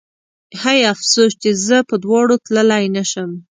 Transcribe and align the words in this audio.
هی 0.61 0.79
افسوس 0.93 1.31
چې 1.41 1.49
زه 1.65 1.77
په 1.89 1.95
دواړو 2.03 2.35
تللی 2.45 2.85
نه 2.95 3.03
شم 3.11 3.29